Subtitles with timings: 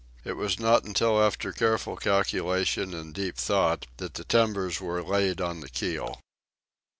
[0.25, 5.39] It was not until after careful calculation and deep thought that the timbers were laid
[5.39, 6.19] on the keel.